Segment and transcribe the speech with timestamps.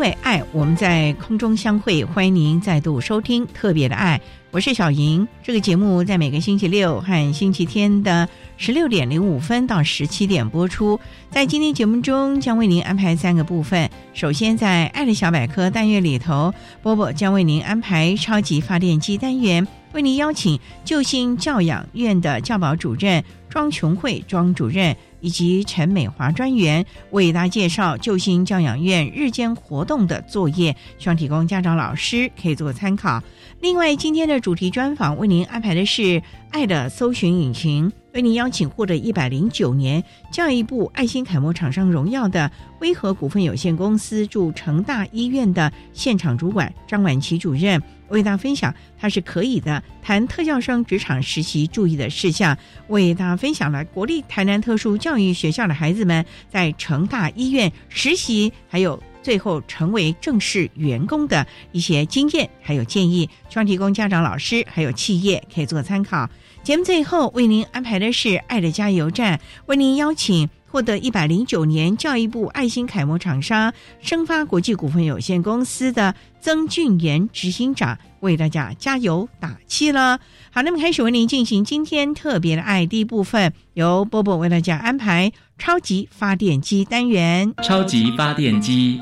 [0.00, 4.18] 为爱，我们在空中相会，欢迎您再度收听特别的爱，
[4.50, 5.28] 我是小莹。
[5.42, 10.98] 这个节目在每个星期六和星期天的十六点零五分到十七点播出。
[11.30, 13.90] 在今天节目中，将为您安排三个部分。
[14.14, 24.96] 首先，在爱的小百科单元里头，波波将为您安排超级发电机单元，为您邀请救星教养院的教保主任庄琼慧庄主任。
[25.22, 33.22] 以及陈美华专员为大家介绍救星教养院日间活动的作业，希望提供家长、老师可以做参考。
[33.60, 40.02] 另外，今天的主题专访为您安排的是“爱的搜寻引擎”，为您邀请获得一百零九年
[40.32, 47.78] 教育部爱心楷模厂商荣耀的威和股份有限公司驻成大医院的现场主管张婉琪主任。
[48.10, 49.82] 为大家分享，他是可以的。
[50.02, 52.56] 谈特教生职场实习注意的事项，
[52.88, 66.28] 为大家分享了国立台南特殊教育学校的孩子们在成大医院实习，还有最后成为正式员工的一些经验还有建议，希望提供家长、老师还有企业可以做参考。
[66.62, 70.48] 节目最后为您安排的是爱的加油站，为您邀请。
[70.70, 80.20] 获得一百零九年教育部爱心楷模厂商生发国际股份有限公司的曾俊言执行长为大家加油打气了。
[80.52, 87.52] 好，那么开始为您进行今天特别的爱第一部分，由波波为大家安排超级发电机单元。
[87.62, 89.00] 超级发电机，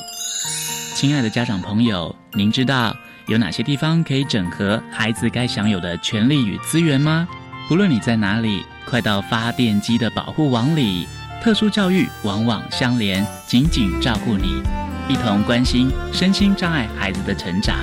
[0.94, 2.96] 亲爱的家长朋友，您知道
[3.26, 7.28] 有哪些地方可以整合孩子该享有的权利与资源吗？
[7.68, 11.06] 不论你在哪里，快到发电机的保护网里。
[11.40, 14.60] 特殊教育往往相连，紧紧照顾你，
[15.08, 17.76] 一同关心身心障碍孩子的成长。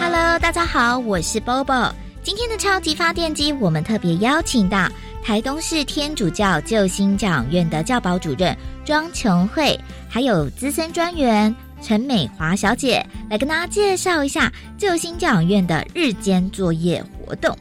[0.00, 1.90] Hello，大家好，我是 Bobo。
[2.22, 4.88] 今天的超级发电机，我们特别邀请到
[5.24, 17.54] 台东市天主教救星教养院的教保主任庄琼慧，还有资深专员陈美华小姐，来跟大家介绍一下救星教养院的日间作业活动。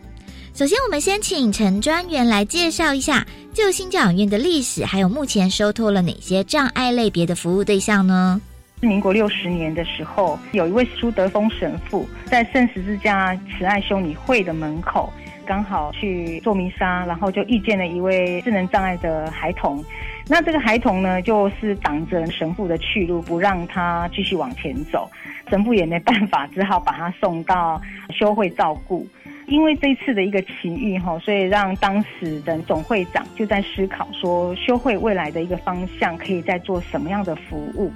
[0.63, 8.40] 首先，我们先请陈专员来介绍一下救星教养院的历史，还有目前收托了哪些障碍类别的服务对象呢？
[8.79, 15.12] 民国六十年的时候，有一位苏德峰神父在圣十字架慈爱修女会的门口，
[15.46, 19.84] 刚好去做弥撒，然后就遇见了一位智能障碍的孩童。
[20.29, 25.12] 那这个孩童呢，就是挡着神父的去路，不让他继续往前走。
[25.50, 27.81] 神父也没办法，只好把他送到
[28.18, 29.06] 修会照顾。
[29.48, 37.92] 因为这次的一个奇遇哈，所以让当时的总会长就在思考说，修会未来的一个方向可以再做什么样的服务。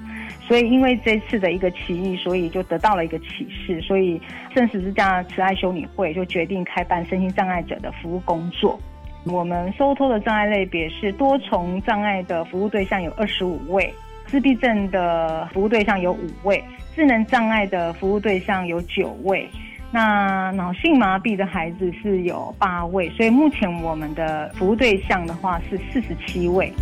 [0.46, 3.80] 所以因为这次的一个奇遇，所以就得到了一个启示。
[3.80, 4.20] 所以
[4.54, 8.78] 圣十字架慈爱修女会就决定开办身心障碍者的服务工作。
[9.24, 13.92] 我们收托的障碍类别是多重障碍的服务对象有二十五位，
[14.26, 16.62] 自闭症的服务对象有五位，
[16.94, 19.48] 智能障碍的服务对象有九位。
[19.90, 26.72] 那脑性麻痹的孩子是有八位，所以目前我们的服务对象的话是四十七位。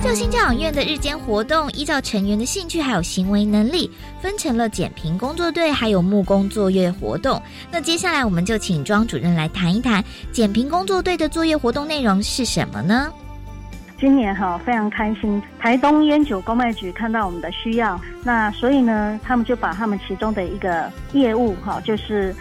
[0.00, 3.90] 救星教养院的日间活动依照成员的兴趣还有行为能力，
[4.20, 7.40] 分成了减贫工作队还有木工作业活动。
[7.70, 13.10] 那接下来我们就请庄主任来谈一谈减贫工作队的作业活动内容是什么呢？
[14.04, 22.36] 今年哈非常开心，台东烟酒公卖局看到我们的需要，那所以呢，他们就把他们其中的一个业务哈，就是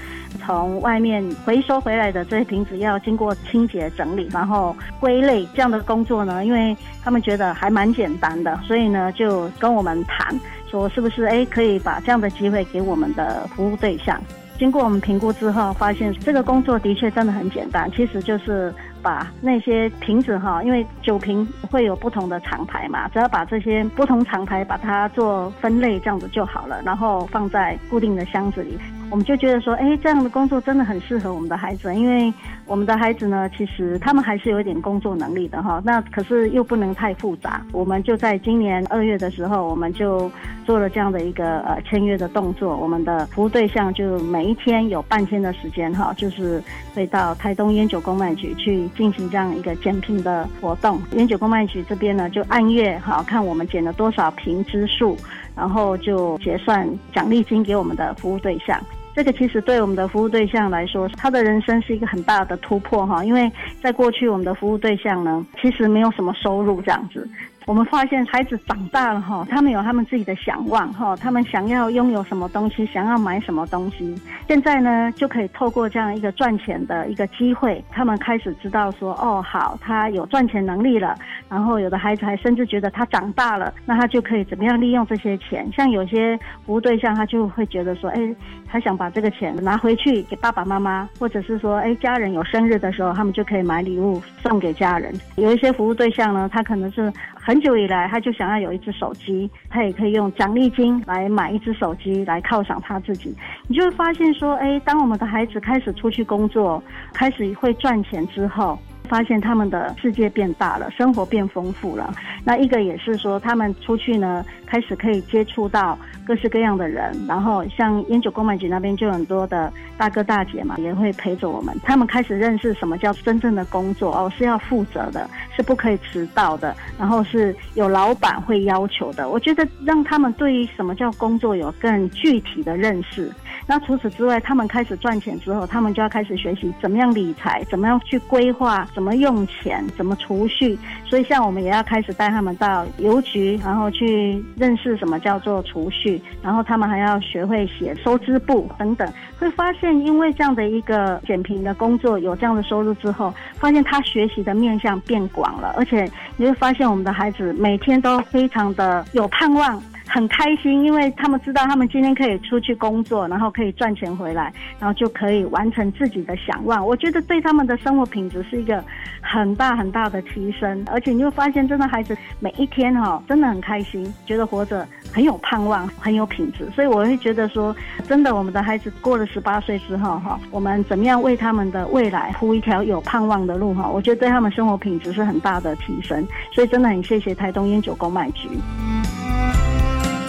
[0.45, 10.37] 从外面回收回来的这些瓶子要经过清洁整理，然后归类这样的工作呢，因为他们觉得还蛮简单的，所以呢就跟我们谈
[10.69, 14.21] 说是不是哎可以把这样的机会给我们的服务对象。
[14.63, 28.79] 经过我们评估之后，发现这个工作的确真的很简单，其实就是把那些瓶子哈，因为酒瓶会有不同的厂牌嘛，只要把这些不同厂牌把它做分类，这样子就好了，然后放在固定的箱子里。
[29.13, 32.33] 我们就觉得说，哎，这样的工作真的很适合我们的孩子，因为
[32.65, 35.79] 我们的孩子呢，其实他们还是有一点工作能力的哈。
[35.85, 37.63] 那可是又不能太复杂。
[37.71, 40.31] 我们就在今年二月的时候，我们就
[40.65, 42.75] 做了这样的一个呃签约的动作。
[42.75, 46.59] 我们的服务对象就每一天有半天的时间哈，就是
[46.95, 50.99] 会到台东烟酒公卖局去进行这样一个减瓶的活动。
[51.11, 55.15] 烟酒公卖局这边呢，就按月哈看我们减了多少瓶支数，
[55.55, 58.83] 然后就结算奖励金给我们的服务对象。
[59.15, 63.51] 这个其实对我们的服务对象来说，他的人生是一个很大的突破哈，因为
[63.81, 67.27] 在过去我们的服务对象呢，其实没有什么收入这样子。
[67.65, 74.13] 我们发现孩子长大了哈，他们有他们自己的想望哈，他们想要拥有什么东西，想要买什么东西。
[74.47, 81.15] 现在呢，就可以透过这样一个赚钱的一个机会，他们开始知道说，哦，好，他有赚钱能力了。
[81.49, 85.71] 然后有的孩子还甚至觉得他长大了，那他就可以怎么样利用这些钱？
[85.71, 88.35] 像有些服务对象，他就会觉得说，哎，
[88.67, 95.13] 他想把这个钱拿回去给爸爸妈妈，或者是说，哎，家人有生日的时候，他们就可以买礼物送给家人。
[95.35, 97.11] 有一些服务对象呢，他可能是。
[97.45, 103.35] 很久以来，他就想要有一只手机，他也可以用奖励金来买一只手机来犒赏他自己。
[103.67, 106.81] 你就会发现说，哎，当我们的孩子开始出去工作，
[107.13, 108.79] 开始会赚钱之后。
[109.09, 112.13] 发现他们的世界变大了，生活变丰富了。
[112.43, 117.13] 那一个也是说，他们出去呢，开始可以接触到各式各样的人。
[117.27, 121.75] 然后像烟酒公卖局那边就很多的大哥大姐嘛，也会陪着我们。
[121.83, 129.29] 他们开始认识什么叫真正的工作哦，是要负责的，是不可以迟到的，然后是有老板会要求的。
[129.29, 133.31] 我觉得让他们对于什么叫工作有更具体的认识。
[133.65, 140.77] 那除此之外，他们开始赚钱之后，他们就要开始学习怎么样理财，怎么样去规划，怎么用钱，怎么储蓄。
[141.05, 149.07] 所以，像我们也要开始带他们到邮局，然后去认识什么叫做储蓄，然后他们还要学会写收支簿等等。
[149.39, 159.81] 会发现，因为这样的一个减贫的工作，有这样的收入之后，发现他学习的面向变广了，而且你会发现我们的孩子每天都非常的有盼望。
[160.13, 166.85] 很开心，因为他们知道他们今天可以出去工作，然后可以赚钱回来，然后就可以完成自己的想望。
[166.85, 168.83] 我觉得对他们的生活品质是一个
[169.21, 176.69] 很大很大的提升，而且你会发现，真的孩子每一天哈，真的很开心，觉得活着很有盼望，很有品质。
[176.75, 177.75] 所以我会觉得说，
[178.07, 183.89] 真的，我们的孩子过了十八岁之后哈，我们怎么样为他们的未来铺一条有盼望的路哈？
[183.89, 186.23] 我觉得对他们生活品质是很大的提升。
[186.51, 188.47] 所以真的很谢谢台东烟酒公卖局。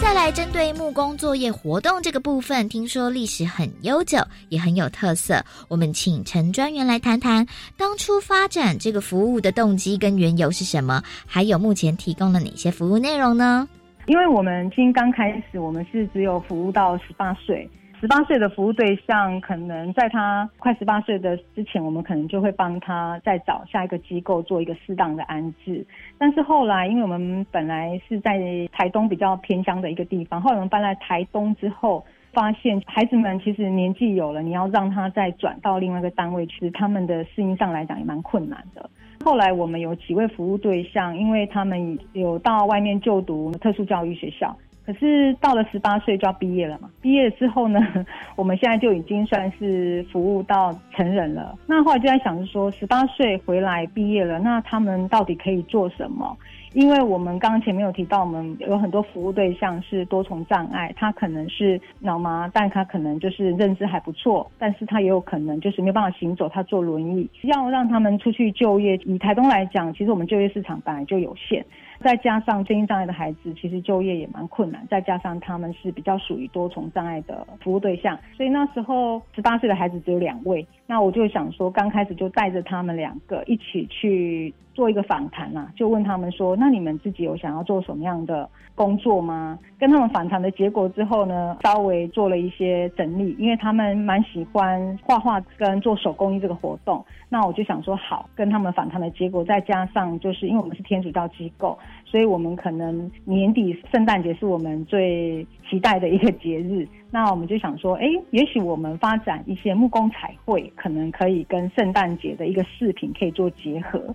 [0.05, 4.19] 再来，针对木工作业活动这个部分，听说历史很悠久，
[4.49, 5.43] 也很有特色。
[5.67, 7.43] 我们请陈专员来谈谈
[7.75, 13.67] 当初发展这个服务的动机跟缘由是什么，还有目前提供了哪些服务内容呢？
[14.05, 17.67] 因为我们今刚开始，我们是只有服务到十八岁。
[18.05, 25.83] 十八岁的服务对象，可能在他快十八岁的之前，我们可能就会帮他再找下一个机构做一个适当的安置。
[26.19, 28.39] 但是后来，因为我们本来是在
[28.71, 38.87] 台东比较偏乡的一个地方，后来我们搬来台东之后，发现孩子们其实年纪有了，你要让他再转到另外一个单位去，他们的适应上来讲也蛮困难的。
[39.23, 44.55] 后来我们有几位服务对象，因为他们有到外面就读特殊教育学校。
[44.85, 46.89] 可是到了十八岁就要毕业了嘛？
[47.01, 47.79] 毕业之后呢，
[48.35, 51.57] 我们现在就已经算是服务到成人了。
[51.65, 56.37] 那后来就在想着说，十八岁回来毕业了，那他们到底可以做什么？
[56.73, 67.29] 因为我们刚刚前面有提到，我们有很多服务对象是多重障碍，他可能是脑麻，但他可能就是认知还不错，但是他也有可能就是没有办法行走，他坐轮椅。
[67.43, 71.65] 要让他们出去就业，以台东来讲，其实我们就业市场本来就有限。
[72.01, 74.85] 再加上身心障碍的孩子，其实就业也蛮困难。
[74.89, 80.65] 再加上他们是比较属于多重障碍的服务对象，所以那时候十八岁的孩子只有两位。
[80.85, 89.57] 那我就想说，刚开始就带着他们两个一起去做一个访谈啊，就问他们说，那你们自己有想要做什么样的工作吗？
[89.79, 97.03] 跟他们访谈的结果之后呢，稍微做了一些整理，因为他们蛮喜欢画画跟做手工艺这个活动。
[97.29, 106.87] 那我就想说，好，跟他们访谈的结果，再加上就是因为我们是天主教机构，所以我们可能年底圣诞节是我们最期待的一个节日。
[107.11, 114.13] 那我们就想说，哎，也许我们发展一些木工彩绘，可能可以跟圣诞节的一个饰品可以做结合。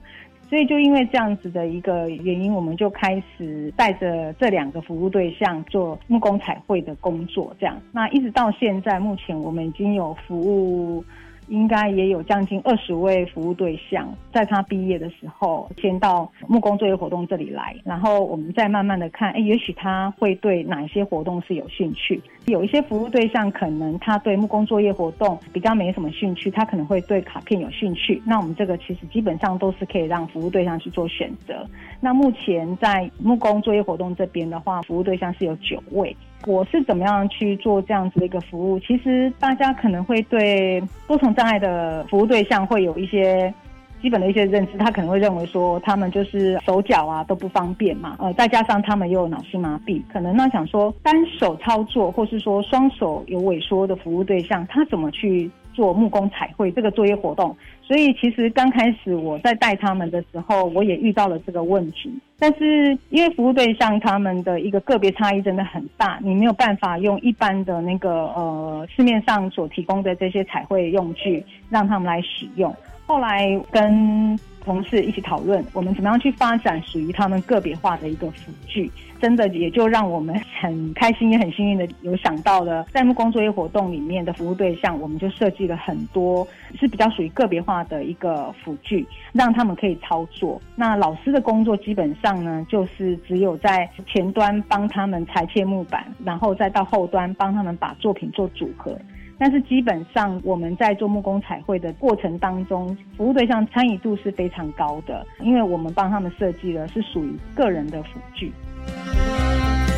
[0.51, 7.57] 所以就因为这样子的一个原因，我们就开始带着这两个服务对象做木工彩绘的工作。
[7.59, 11.05] 这样，那一直到现在，目前我们已经有服务。
[11.51, 22.23] 应该也有将近二十位服务对象，在他毕业的时候，先到木工作业活动这里来，然后我们再慢慢的看，哎，也许他会对哪些活动是有兴趣。
[22.47, 28.23] 有一些服务对象可能他对木工作业活动比较没什么兴趣，他可能会对卡片有兴趣。
[28.25, 31.67] 那我们这个其实基本上都是可以让服务对象去做选择。
[32.01, 36.17] 那目前在木工作业活动这边的话，服务对象是有九位。
[36.47, 38.79] 我是怎么样去做这样子的一个服务？
[38.81, 43.53] 其实大家可能会对多重障碍的服务对象会有一些
[44.01, 55.51] 基本的一些认知，他可能会认为说他们就是手脚啊都不方便嘛，呃，再加上他们又有脑性麻痹，可能那想说单手操作或是说双手有萎缩的服务对象，他怎么去？
[55.73, 57.57] 做木工彩绘这个作业活动，
[57.91, 62.09] 所以其实刚开始我在带他们的时候，我也遇到了这个问题。
[62.39, 72.73] 但是因为服务对象他们的一个个别差异真的很大，你没有办法用一般的那个呃市面上所提供的这些彩绘用具让他们来使用。
[73.07, 78.91] 后来跟同事一起讨论，我们怎么样去发展属于他们个别化的一个辅具，
[79.21, 86.47] 真的也就让我们很开心，也很幸运的有想到了在木工作业活动里面的服务对象，我们就设计了很多
[86.79, 90.61] 是比较属于个别化的一个辅具，让他们可以操作。
[90.77, 98.97] 那老师的工作基本上呢，就是只有在前端帮他们裁切木板，然后再到后端帮他们把作品做组合。
[99.41, 108.53] 但是基本上我们在做木工彩绘的过程当中，服务对象参与度是非常高的，因为我们帮他们设计的是属于个人的辅具。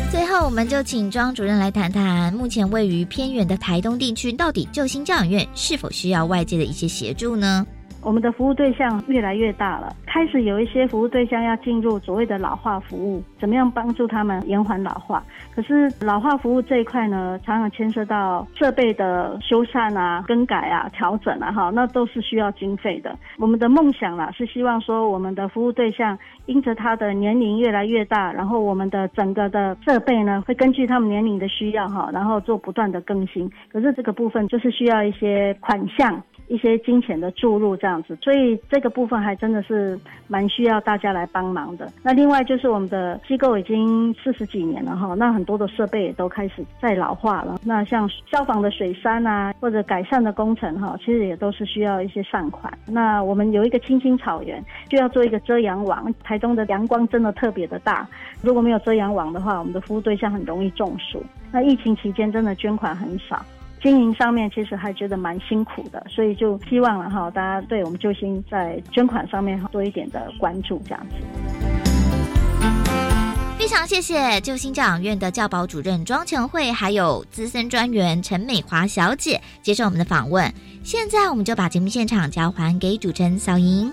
[0.09, 7.67] 最后，我们就请庄主任来谈谈，目前位于偏远的台东地区，到底救星教养院是否需要外界的一些协助呢？
[8.03, 15.23] 我们的服务对象越来越大了，开始有一些服务对象要进入所谓的老化服务，怎么样帮助他们延缓老化？
[15.55, 23.15] 可是老化服务这一块呢，常常牵涉到设备的修缮啊、更改啊、调整啊，哈，那都是需要经费的。
[23.37, 33.49] 我们的梦想啦，是希望说我们的服务对象因着他的年龄越来越大，然后我们的整个的设备呢，会根据他们年龄的需要哈，然后做不断的更新。
[33.71, 36.21] 可是这个部分就是需要一些款项。
[36.47, 41.91] 一些金钱的注入这样子，所以这个部分还真的是蛮需要大家来帮忙的。
[42.03, 47.59] 那另外就是我们的机构已经四十几年了哈，那很多的设备也都开始在老化了。
[47.63, 52.71] 那像消防的水山啊，或者改善的工程哈，其实也都是需要一些善款。
[52.87, 56.13] 那我们有一个青青草原，就要做一个遮阳网。
[56.23, 58.07] 台东的阳光真的特别的大，
[58.41, 61.23] 如果没有遮阳网的话，我们的服务对象很容易中暑。
[61.51, 63.43] 那疫情期间真的捐款很少。
[63.83, 71.15] 经营上面其实还觉得蛮辛苦的，所以就希望了哈，大家对我们救星在捐款上面多一点的关注，这样子。
[73.59, 80.49] 非常谢谢救星教养院的教保主任庄成慧，还有资深专员陈美华小姐接受我们的访问。
[80.83, 83.91] 现在我们就把节目现场交还给主持人小莹。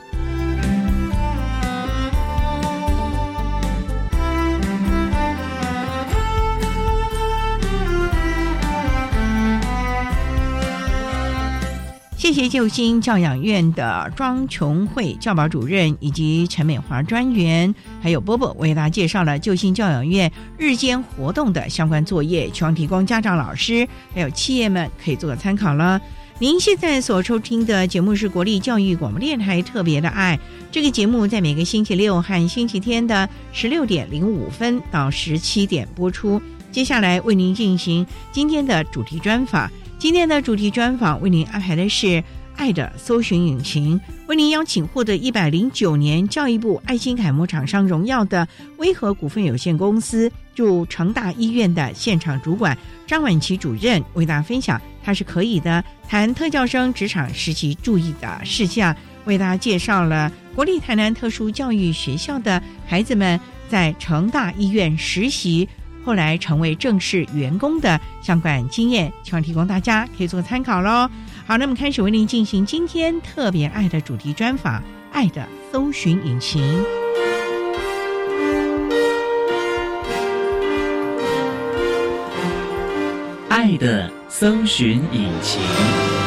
[12.32, 23.84] 谢谢救星教养院的庄琼慧教保主任以及陈美华专员，还有波波为大家介绍了救星教养院日间活动的相关作业，希望提供家长、老师
[24.14, 26.00] 还有企业们可以做个参考了。
[26.38, 30.38] 您现在所收听的节目是国立教育广播电台特别的爱，
[30.70, 36.40] 这个节目在每个星期六和星期天的十六点零五分到十七点播出。
[36.70, 39.68] 接下来为您进行今天的主题专访。
[40.00, 42.06] 今天的主题专访为您安排的是
[42.56, 52.76] 《爱的搜寻引擎》，为您邀请获得一百零九年教育部爱心楷模厂商荣耀的威和股份有限公司驻成大医院的现场主管
[53.06, 63.38] 张婉琪主任为大家分享，他是可以的谈特教生职场实习注意的事项，为大家介绍了国立台南特殊教育学校的孩子们
[63.68, 65.68] 在成大医院实习。
[66.10, 71.08] 后来成为正式员工的相关经验，希望提供大家可以做参考喽。
[71.46, 74.80] 好，那么开始为您进行今天特别爱的主题专访，
[75.12, 76.82] 《爱的搜寻引擎。
[83.48, 86.19] 爱的搜寻引擎。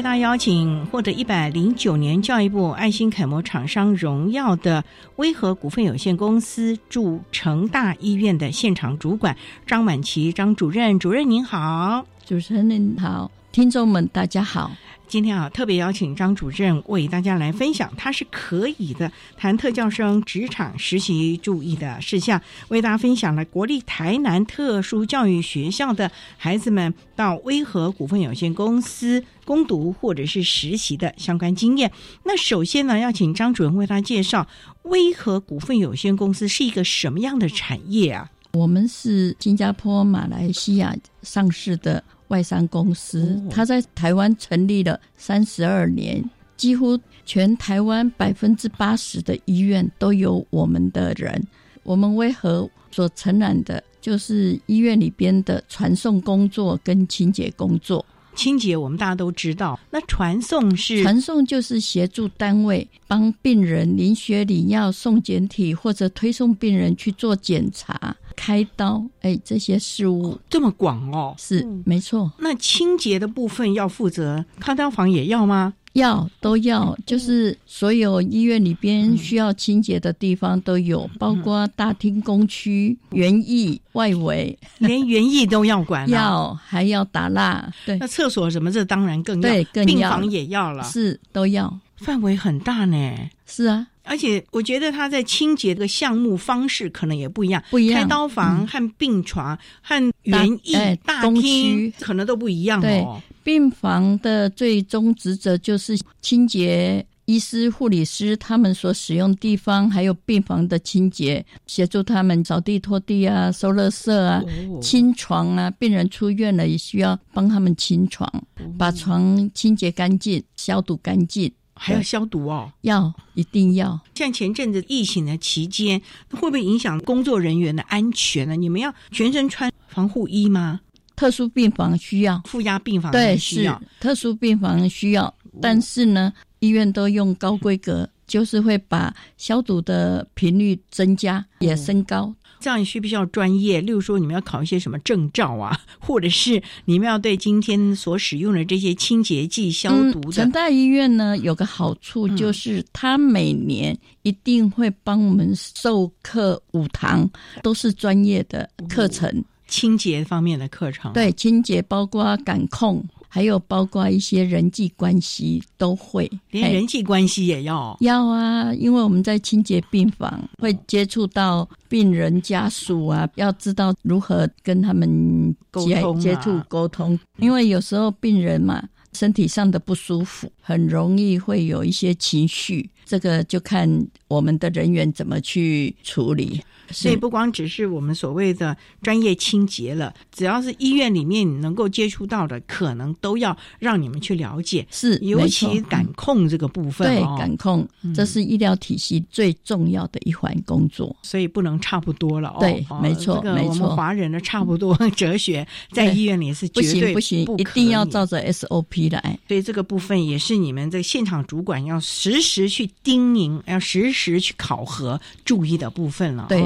[0.00, 4.82] 为大邀请获得一百零九年教育部爱心楷模厂商荣耀的
[5.16, 14.70] 威和股份有限公司驻成大医院的现场主管张婉琪张主任，主任您好，主持人您好，听众们大家好。
[15.08, 31.90] 今天啊，特别邀请张主任为大家来分享，他是可以的谈特教生职场实习注意的事项，为大家分享了国立台南特殊教育学校的孩子们到威和股份有限公司攻读或者是实习的相关经验。
[32.22, 34.46] 那首先呢，要请张主任为大家介绍
[34.82, 38.30] 威和股份有限公司是一个什么样的产业啊？
[38.52, 42.04] 我们是新加坡、马来西亚上市的。
[42.30, 51.46] 外商公司，他在台湾成立了三十二年，几乎全台湾百分之八十的医院都有我们的人。
[51.82, 58.04] 我们为何所承揽的，就是医院里边的传送工作跟清洁工作。
[58.36, 68.16] 清洁我们大家都知道，那传送是传送就是协助单位帮病人淋血、领药、送检体，或者推送病人去做检查。
[68.40, 72.32] 开刀，哎，这些事物这么广哦，是没错。
[72.38, 75.74] 那清洁的部分要负责，开刀房也要吗？
[75.92, 86.08] 要，都要，就是所有医院里边需要清洁的地方都有，包括大厅、工区、园艺、外围，连园艺都要管。
[86.08, 87.70] 要，还要打蜡。
[87.84, 91.78] 对，那厕所什么这当然更要，对，更病房也要了，是都要。
[91.96, 93.14] 范围很大呢。
[93.44, 93.86] 是啊。
[94.10, 98.02] 而且我觉得他在清洁的项目方式可能也不一样，不一样。
[98.02, 100.74] 开刀房和病床和园艺
[101.04, 103.22] 大厅可能都不一样哦。
[103.44, 114.42] 病房的最终职责就是清洁，医师、护理师他们所使用地方，还有病房的清洁，协助他们扫地、拖地啊、收垃圾啊、
[114.82, 115.70] 清床啊。
[115.78, 118.28] 病人出院了，也需要帮他们清床，
[118.76, 121.50] 把床清洁干净、消毒干净。
[121.82, 123.98] 还要消毒哦，要一定要。
[124.14, 125.98] 像前阵子疫情的期间，
[126.30, 128.54] 会不会影响工作人员的安全呢？
[128.54, 130.78] 你们要全身穿防护衣吗？
[131.16, 142.32] 特殊病房需要，负压病房对需要，特殊病房需要，但是呢，医院都用高规格，就是会把消毒的频率增加，也升高。
[142.60, 143.80] 这样需不需要专业？
[143.80, 150.32] 例如说，你们要考一些什么证照啊， 或者是你们要对今天所使用的这些清洁剂、消毒的。
[150.32, 157.28] 成大医院呢，有个好处就是，它每年一定会帮我们授课五堂，
[157.62, 161.12] 都是专业的课程，清洁方面的课程。
[161.14, 163.02] 对，清洁包括感控。
[163.32, 167.96] 还有包括一些人际关系都会，连人际关系也要。
[168.00, 183.90] 要啊，因为我们在清洁病房会接触到病人家属啊，要知道如何跟他们接接触沟通，因为有时候病人嘛身体上的不舒服，很容易会有一些情绪，这个就看
[184.28, 186.62] 我们的人员怎么去处理。
[186.92, 194.84] 所以不光只是我们所谓的专业清洁了，只要是医院里面能够接触到的，可能都要让你们去了解。
[194.90, 201.14] 是，尤其感控这个部分，对感控，这是医疗体系最重要的一环工作。
[201.22, 202.56] 所以不能差不多了。
[202.58, 203.68] 对，没错，没错。
[203.68, 209.38] 我们华人的差不多哲学， 在医院里是绝对不行，一定要照着 SOP 来。
[209.46, 216.46] 所以这个部分也是你们这现场主管要实时去叮咛，要时时去考核、注意的部分了。
[216.48, 216.62] 对。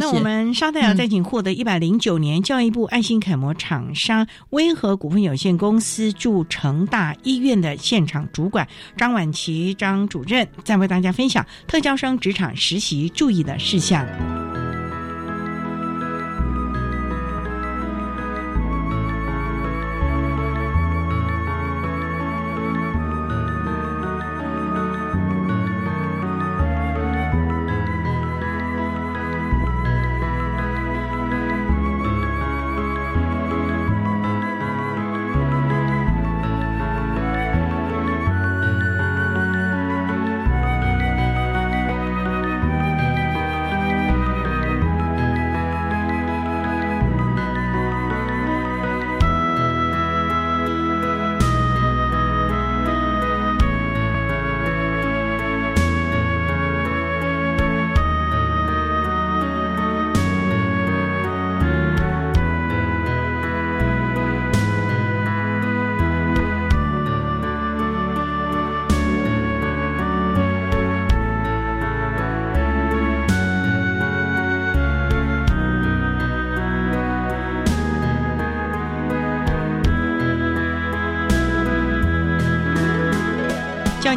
[0.00, 14.06] 那我们稍待啊，再请获得一百零九年教育部爱心楷模厂商威和股份有限公司驻成大医院的现场主管张婉琪张主任，再为大家分享特教生职场实习注意的事项。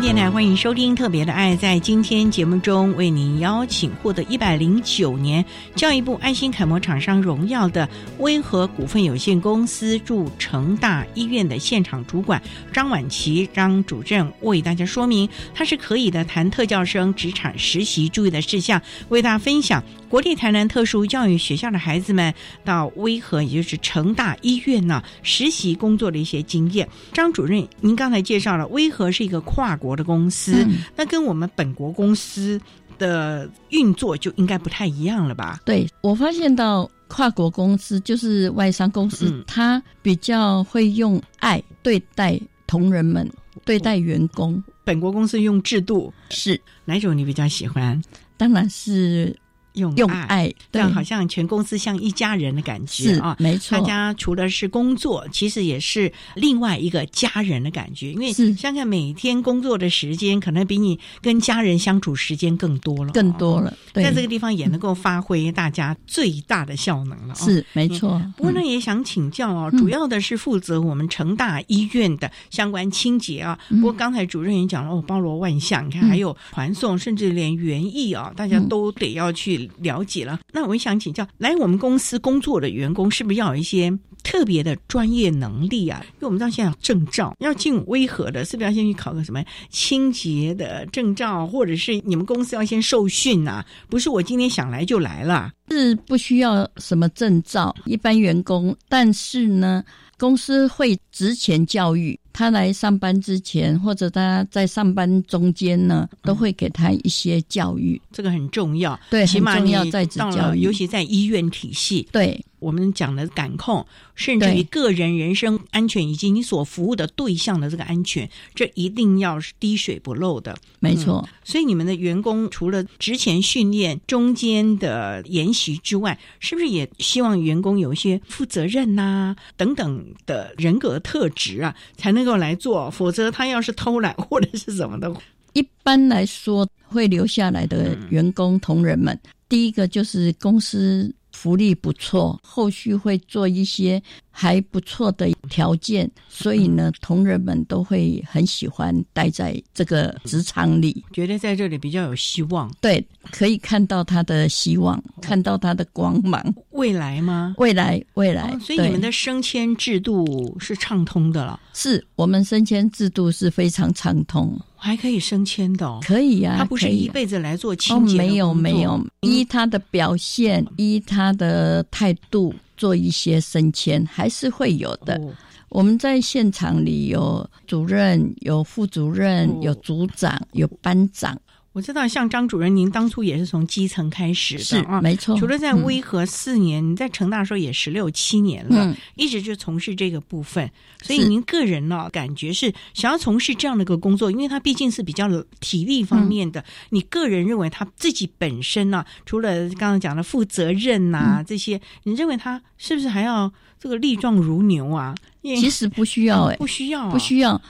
[0.01, 1.53] 电台欢迎收听《特别的爱》。
[1.57, 5.43] 在今天节目中，为您邀请获得一百零九年
[5.75, 7.87] 教育部爱心楷模厂商荣耀的
[8.19, 22.33] 威和股份有限公司驻成大医院的现场主管张婉琪张主任，为大家说明他是可以的谈特教生职场实习注意的事项，为大家分享国立台南特殊教育学校的孩子们
[22.65, 26.89] 到威和，也就是成大医院呢实习工作的一些经验。
[27.13, 32.59] 张主任，您刚才介绍了威和是一个跨国的公司，那跟我们本国公司
[32.97, 35.59] 的运作就应该不太一样了吧？
[35.63, 43.31] 对我发现到跨国公司就是外商公司，它比较会用爱对待同仁们，
[43.63, 44.61] 对待员工。
[44.83, 48.01] 本国公司用制度是哪种你比较喜欢？
[48.35, 49.37] 当然是。
[49.79, 53.77] 用用爱，这样好像全公司像一家人的感觉啊，没错。
[53.77, 58.11] 大家除了是工作，其实也是另外一个家人的感觉。
[58.11, 63.73] 因为想想每天工作的时间，可能比你跟家人相处时间更多了，更多了。
[63.93, 67.35] 在这个地方也能够发挥大家最大的效能了。
[67.35, 68.21] 是没错。
[68.35, 73.57] 不过呢，也想请教哦，主要的是负责我们成大医院的相关清洁啊。
[73.69, 79.68] 不过刚才主任也讲了，哦，包罗万象，你看还有传送，甚至连园艺啊，大家都得要去。
[79.77, 83.91] 了解了，那我想请教，来我们公司工作的员工是不是要有一些
[84.23, 86.01] 特别的专业能力啊？
[86.15, 93.65] 因为我们知道现在证照要进威和的，是不是要先去考个什么清洁的证照，或者是你们公司要先受训啊？
[93.89, 99.83] 不是我今天想来就来了，是不需要什么证照，一般员工，但是呢。
[100.17, 108.97] 公司会职前教育，他来上班之前或者他在上班中间呢，都会给他一些教育，这个很重要。
[109.09, 112.07] 对，起码你要在职教育，尤其在医院体系。
[112.13, 112.41] 对。
[112.59, 120.55] 我们讲的感控，甚至于个人人身安全以及你所服务的对象的这个安全，这一定要是滴水不漏的。
[120.79, 132.89] 没错，所以你们的员工除了之前训练、中间的研习之外，是不是也希望员工有一些负责任呐等等的人格特质啊，才能够来做？
[132.91, 135.13] 否则他要是偷懒或者是什么的，
[135.53, 141.13] 一般来说会留下来的员工同仁们，第一个就是公司。
[141.39, 152.69] 福利不错，后续会做一些还不错的条件，所以呢，同仁们都会很喜欢待在这个职场里，觉得在这里比较有希望。
[152.81, 156.43] 对，可以看到他的希望，看到他的光芒。
[156.71, 157.55] 未来吗？
[157.57, 158.59] 未来，未来。
[158.59, 161.57] 所以你们的升迁制度是畅通的了。
[161.73, 164.59] 是我们升迁制度是非常畅通。
[164.79, 166.55] 还可以升迁的，可以呀。
[166.57, 175.21] 他不是一辈子来做清洁没有没有，依他的表现，依他的态度做一些升迁，还是会有的。
[175.67, 181.37] 我们在现场里有主任，有副主任，有组长，有班长。
[181.79, 185.39] 我知道，像张主任，您当初也是从基层开始的啊，没错。
[185.39, 190.69] 除了在威和四年，你在成大时候也十六七年了，一直就从事这个部分。
[191.01, 195.29] 所以您个人呢，感觉是想要从事这样的一个工作，因为他毕竟是比较
[195.61, 196.65] 体力方面的。
[196.89, 205.15] 你个人认为他自己本身呢，除了刚刚讲的负责任呐这些，你认为他是不是还要这个力壮如牛啊？
[205.41, 207.61] 其实不需要， 哎，不需要，不需要。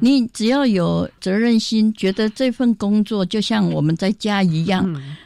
[0.00, 4.84] 你只要有责任心，觉得这份工作就像我们在家一样，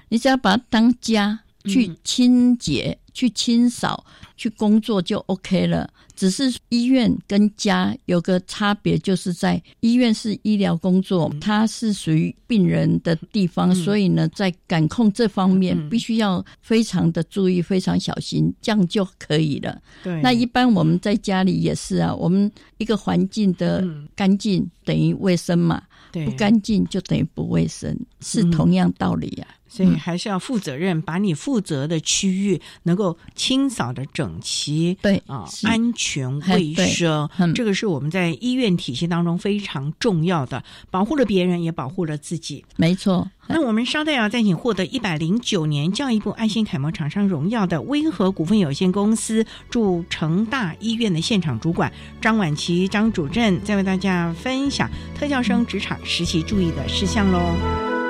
[0.09, 4.05] 你只要把它当家去清洁、去清扫、
[4.43, 5.89] 去工作就 OK 了。
[6.17, 19.81] 只是医院跟家有个差别，就是在医院是医疗工作，它是属于病人的地方，所以呢，在感控这方面必须要非常的注意，非常小心，这样就可以了。
[20.03, 23.83] 对，那一般我们在家里也是啊，我们一个环境的
[24.15, 29.47] 干净等于卫生嘛，不干净就等于不卫生，是同样道理呀。
[29.69, 42.63] 所以还是要负责任，把你负责的区域能够清扫的整齐，对啊，安全卫生，这个是我们在医院体系当中非常重要的，保护了别人，也保护了自己。
[42.77, 43.27] 没错。
[43.55, 58.02] 那我们稍待啊，再请获得一百零九年教育部爱心楷模厂商荣耀的威和股份有限公司驻成大医院的现场主管张婉琪张主任，再为大家分享特教生职场实习注意的事项喽。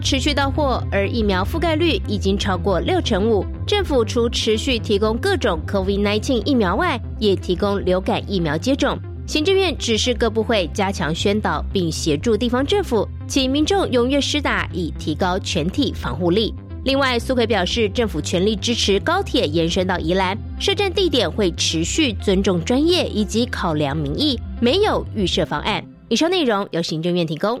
[0.00, 3.44] 持续到货，而疫苗覆盖率已经超过六成五。
[3.66, 8.98] 政府除持续提供各种 COVID-19 疫苗外，也提供流感疫苗接种。
[9.26, 16.52] 行政院指示各部会加强宣导，并协助地方政府，请民众踊跃施打，以提高全体防护力。
[16.84, 25.84] 另外，苏奎表示，政府全力支持高铁延伸到宜兰，设站地点会持续尊重专业以及考量民意，没有预设方案。
[26.08, 27.60] 以上内容由行政院提供。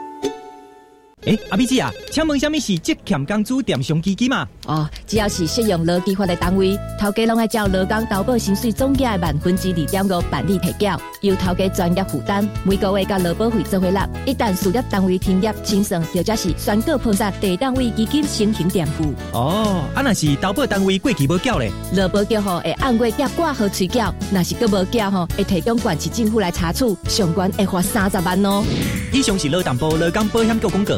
[1.25, 4.47] 哎，阿 B 姐啊，请问什么是职欠工资垫上基金嘛？
[4.65, 14.09] 哦，只要是适用劳基法的单位，头家拢爱照劳工投保薪水总价的万分之二点五办理提缴，由头家专业负担，每个月甲劳保费做回纳。
[14.25, 19.13] 一旦事业单位停业清算，或者是宣告破产，地单位基金申请垫付。
[19.31, 28.63] 哦，啊那是投保单位过期无缴咧，劳保缴吼会按月缴挂号催缴，若是搁无缴吼，会提供管市政府来查处，上关会罚三十万哦。
[29.13, 30.97] 以上是劳担保劳工保险局公告。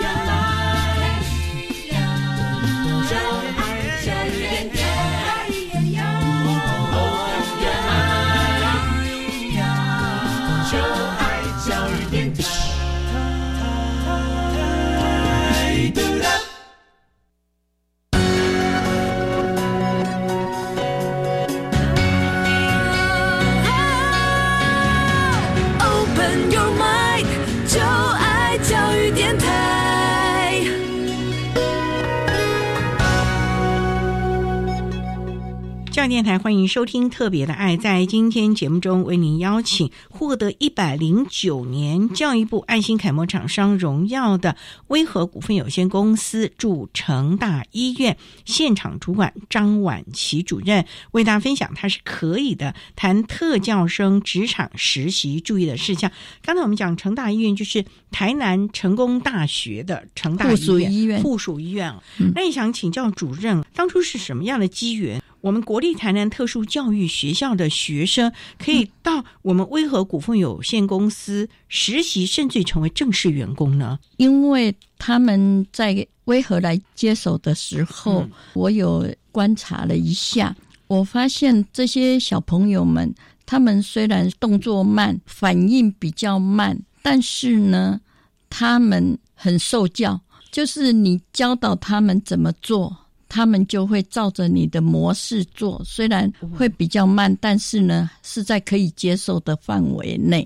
[36.01, 37.77] 教电台欢迎收听《特别的爱》。
[37.79, 56.11] 在今天节目中，为您邀请获得一百零九年教育部爱心楷模厂商荣耀的威和股份有限公司驻成大医院现场主管张婉琪主任，为大家分享他是可以的谈特教生职场实习注意的事项。
[56.41, 61.93] 刚才我们讲成大医院就是台南成功大学的成大附属医院，附属医院。
[62.33, 65.21] 那你想请教主任，当初是什么样的机缘？
[65.41, 73.99] 我们国立台南特殊教育学校的学生可以到我们威和股份有限公司实习，甚至成为正式员工呢？
[74.17, 80.55] 因为他们在威和来接手的时候，我有观察了一下，
[80.87, 83.13] 我发现这些小朋友们，
[83.45, 87.99] 他们虽然动作慢、反应比较慢，但是呢，
[88.47, 92.95] 他们很受教，就是你教导他们怎么做。
[93.33, 100.45] 他们就会照着你的模式做，虽然会比较慢，但是呢是在可以接受的范围内。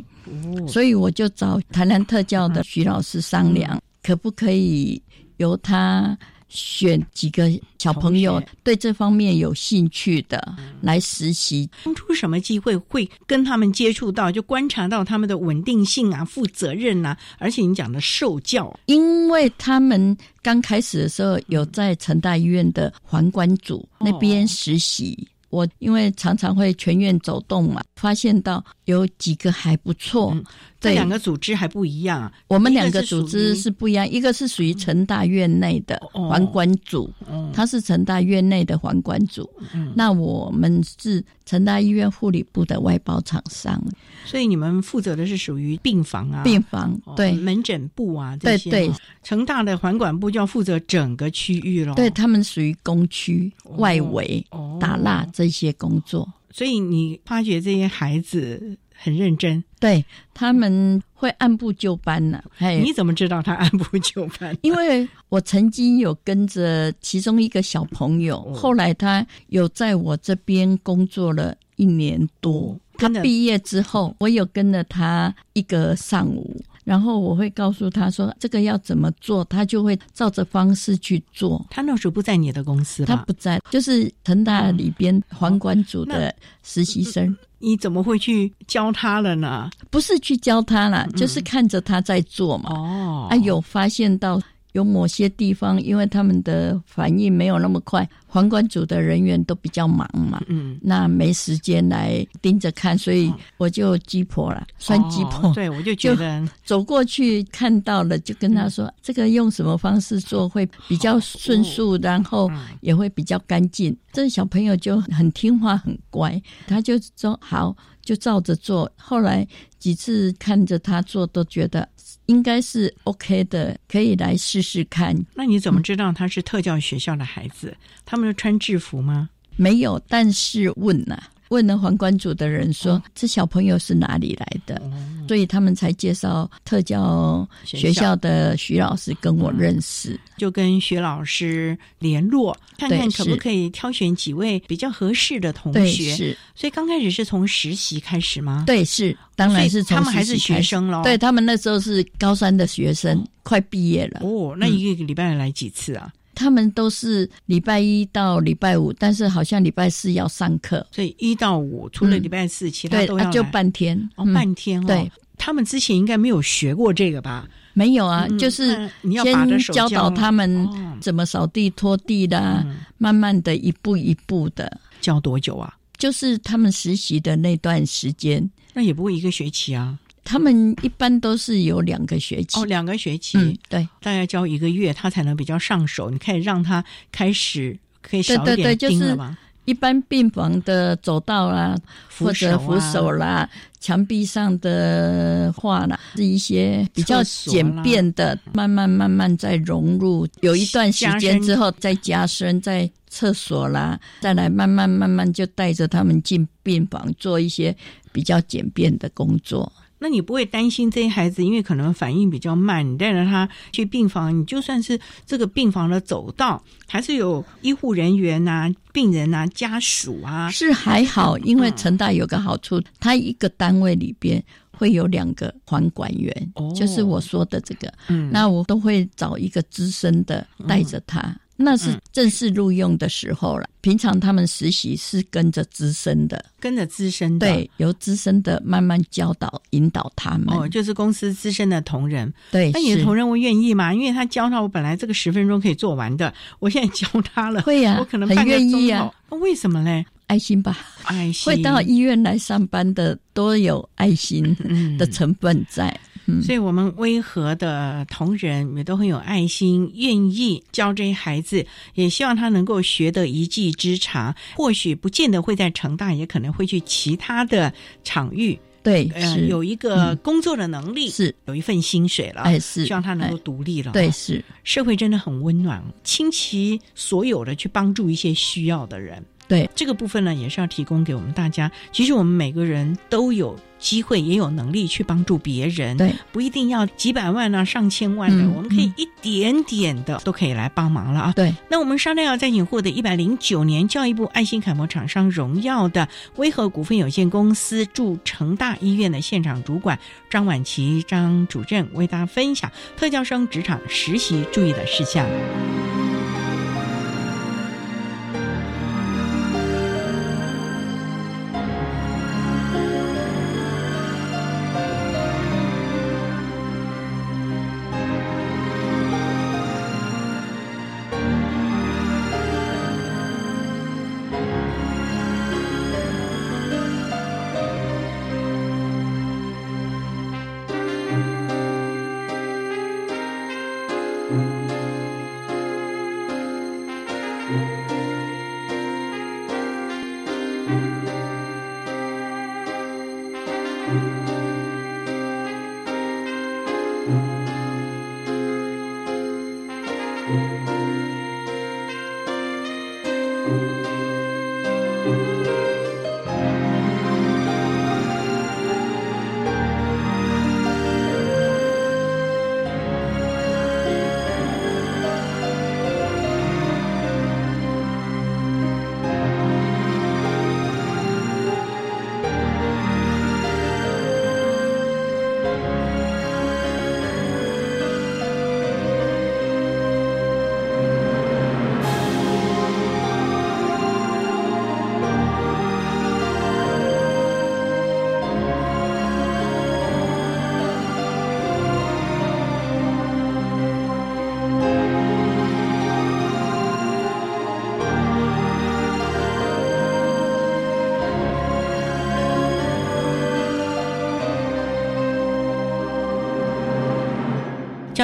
[0.67, 5.01] 所以我就找台南特教的徐老师商量，可不可以
[5.37, 6.15] 由他。
[6.55, 11.69] 选几个小朋友对这方面有兴趣的来实习。
[11.83, 25.27] 当初什么机会会跟他们接触到，就观察到他们的稳定性啊、负责任啊，而且你讲的受教，因为他们刚开始的时候有在成大医院的环管组那边实习。
[25.51, 30.35] 我因为常常会全院走动嘛，发现到有几个还不错。
[30.79, 37.11] 这两个组织还不一样啊，我们两个组织是不一样，一个是属于成大院内的环管组，
[37.51, 39.49] 它是成大院内的环管组。
[39.95, 43.81] 那我们是成大医院护理部的外包厂商，
[44.25, 47.31] 所以你们负责的是属于病房啊，病房对。
[47.31, 48.69] 门诊部啊这些。
[48.69, 54.45] 对对，成大的环管部就要负责整个区域了，对他们属于工区外围
[54.79, 56.31] 打蜡这些工作。
[56.55, 58.77] 所以你发觉这些孩子。
[58.97, 62.41] 很认真，对他们会按部就班呢。
[62.81, 64.57] 你怎么知道他按部就班？
[64.61, 72.79] 因为我曾经有跟着其中一个小朋友，后来他有在我这边工作了一年多。
[72.97, 76.55] 他毕业之后，我有跟了他一个上午。
[76.85, 81.65] 然后我会告诉他说这个要怎么做，他就会照着方式去做。
[81.69, 87.35] 他那时候不在你的公司他不在，就是腾大里边环管组的实习生。
[87.57, 89.69] 你怎么会去教他了呢？
[89.89, 92.69] 不是去教他了，就是看着他在做嘛。
[92.69, 94.39] 哦，啊，有发现到
[94.75, 105.53] 有某些地方，因为他们的反应没有那么快，环管组的人员都比较忙嘛，嗯，那没时间来盯着看，所以我就鸡婆了，算鸡婆。
[105.53, 113.95] 对，我就觉得走过去看到了，就跟他说，这个用什么方式做会比较顺速，然后也会比较干净。
[114.11, 118.91] 这小朋友就很听话，很乖，他就说好，就照着做。
[118.97, 119.47] 后来
[119.79, 121.87] 几次看着他做，都觉得。
[122.27, 125.15] 应该是 OK 的，可以来试试看。
[125.33, 127.75] 那你怎么知道他是特教学校的孩子？
[128.05, 129.29] 他们穿制服吗？
[129.55, 131.31] 没有，但是问了。
[131.49, 134.81] 问了皇冠组的人说：“这小朋友是哪里来的？”
[135.27, 146.15] 所以他们才介绍特教学校的徐老师跟我认识，就跟徐老师联络，看看可不可以挑选几位比较合适的同学。
[146.15, 148.63] 是，所以刚开始是从实习开始吗？
[148.67, 151.01] 对，是，当然是从他们还是学生喽。
[151.03, 154.19] 对他们那时候是高三的学生，快毕业了。
[154.23, 156.13] 哦，那一个礼拜来几次啊？
[156.35, 163.97] 他们都是礼拜一到礼拜五，但是好像礼拜四要上课，所以一到五除了礼拜四，其他都要就半天。
[164.15, 164.85] 哦，半天哦。
[164.85, 167.47] 对，他们之前应该没有学过这个吧？
[167.73, 168.89] 没有啊，就是
[169.23, 170.69] 先教导他们
[171.01, 172.65] 怎么扫地、拖地的，
[172.97, 174.79] 慢慢的一步一步的。
[175.01, 175.75] 教多久啊？
[175.97, 179.97] 就是他们实习的那段时间，那也不会一个学期啊。
[180.25, 186.09] 他们一般都是有两个学期哦，两个学期，对，大概教一个月，他才能比较上手。
[186.09, 189.37] 你可以让他开始可以少一点盯了吗？
[189.65, 191.75] 一般病房的走道啦，
[192.19, 200.27] 或者扶手啦，墙壁上的画啦，是一些比较简便的，慢慢慢慢再融入。
[200.41, 207.75] 有一段时间之后再加深，在厕所啦，再来慢慢慢慢就带着他们进病房做一些
[208.11, 209.71] 比较简便的工作。
[209.99, 228.29] 那你不会担心这些孩子，因为可能反应比较慢，你带着他去病房，你就算是这个病房的走道，还是有医护人员呐、病人呐、家属啊，是还好，因为成大有个好处，他一个单位里边会有两个环管员，就是我说的这个，嗯。
[228.31, 231.35] 那我都会找一个资深的带着他。
[231.55, 233.69] 那是正式录用的时候了。
[233.81, 240.47] 平常他们实习是跟着资深的，跟着资深的，对，由资深的慢慢教导、引导他们。
[240.49, 242.33] 哦，就是公司资深的同仁。
[242.51, 243.93] 对，那你的同仁会愿意吗？
[243.93, 249.09] 因为他教他，我本来这个十分钟可以做完的， 我现在教他了，会呀，我可能很愿意呀。
[249.29, 250.03] 为什么嘞？
[250.27, 251.45] 爱心吧，爱心。
[251.53, 255.95] 会到医院来上班的都有爱心的 成分在。
[256.41, 264.35] 所以，我们威和的同仁也都很有爱心，愿意教这些孩子，也希望他能够学得一技之长。
[264.55, 267.71] 或许不见得会在成大，也可能会去其他的
[268.03, 268.57] 场域。
[268.81, 272.41] 对，呃有一个工作的能力，是有一份薪水了。
[272.41, 273.91] 哎，是希望他能够独立了。
[273.91, 279.25] 对，是社会真的很温暖，倾其所有的去帮助一些需要的人。
[279.47, 281.71] 对这个部分呢，也是要提供给我们大家。
[281.91, 285.95] 其实我们每个人都有机会，也有能力去帮助别人。
[285.97, 291.33] 对，不一定要几百万啊、上千万的，我们可以一点点的都可以来帮忙了啊。
[291.35, 305.27] 对，那我们稍待要再请获得一百零九年教育部爱心楷模厂商荣耀的威和股份有限公司驻成大医院的现场主管张婉琪张主任为大家分享特教生职场实习注意的事项。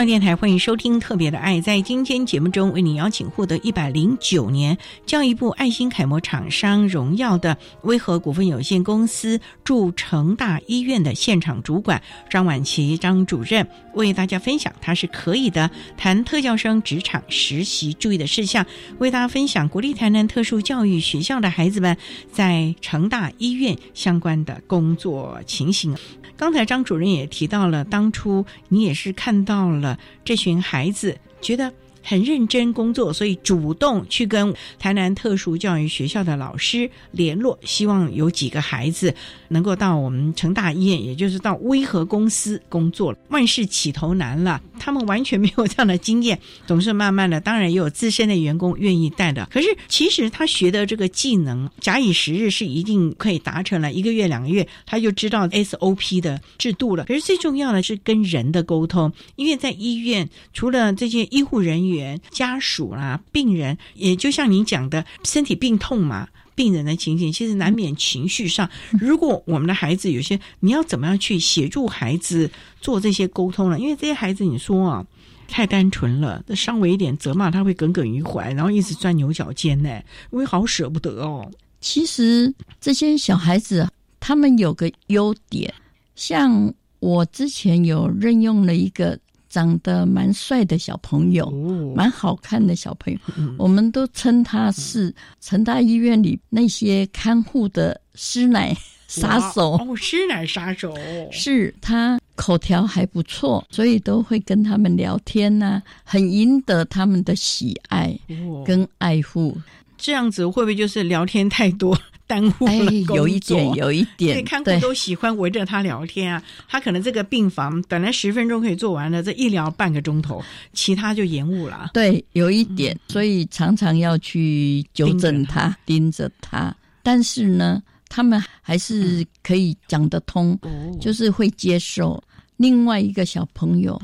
[0.02, 1.58] 教育电台，欢迎收听《特别的爱》。
[1.62, 4.76] 在今天节目中，为你邀请获得一百零九年
[5.06, 18.66] 教育部爱心楷模厂商荣耀的威和股份有限公司驻成大医院的现场主管张婉琪张主任，为大家分享他是可以的谈特教生职场实习注意的事项，
[18.98, 21.96] 为大家分享国立台南特殊教育学校的孩子们
[22.32, 25.96] 在成大医院相关的工作情形。
[26.38, 29.91] 刚才张主任也提到了，当初你也是看到了
[30.24, 31.74] 这群孩子，觉得
[32.04, 39.14] 很认真工作，所以主动去跟台南特殊教育学校的老师联络，希望有几个孩子
[39.50, 43.16] 能够到我们成大医院，也就是到威和公司工作。
[43.30, 47.40] 万事起头难了，他们完全没有这样的经验，总是慢慢的。
[47.40, 53.92] 当然也有资深的员工愿意带的，可是其实他学的这个技能，假以时日是一定可以达成了。
[53.92, 57.06] 一个月、两个月，他就知道 SOP 的制度了。
[57.06, 61.91] 可是最重要的是跟人的沟通，因为在医院除了这些医护人员、
[62.30, 66.28] 家属啦、病人，也就像您讲的，身体病痛嘛。
[66.54, 73.80] 病人的情形其实难免情绪上，如果我们的孩子有些，你要怎么样去协助孩子做这些沟通呢？
[73.80, 75.06] 因为这些孩子，你说啊，
[75.48, 79.90] 太单纯了，稍微一点责骂他会耿耿于怀，然后一直钻牛角尖呢，
[80.32, 81.50] 因为好舍不得哦。
[81.80, 83.90] 其实这些小孩子
[84.20, 85.74] 他们有个优点，
[86.16, 89.18] 像我之前有任用了一个。
[89.52, 91.52] 长得蛮帅的小朋友，
[91.94, 93.20] 蛮好看的小朋友，
[93.58, 98.74] 我们都称他是成大医院里那些看护的师奶
[99.08, 99.74] 杀手。
[99.74, 100.96] 哦，师奶杀手，
[101.34, 108.18] 是他口条还不错，所以都会跟他们聊天呐，很赢得他们的喜爱
[108.66, 109.58] 跟爱护。
[109.98, 111.96] 这样子会不会就是聊天太多？
[112.32, 116.42] 耽误了有一点，有一点，对，看护都喜欢围着他聊天啊。
[116.70, 121.90] 他可能这个病房本来十分钟可以做完了，这一聊半个钟头，其他就延误了。
[121.94, 126.74] 对，有一点，所以常常要去纠正他，盯着他。
[127.04, 130.58] 但是呢，他们还是可以讲得通，
[131.02, 132.24] 就是会接受。
[132.56, 134.02] 另外一个小朋友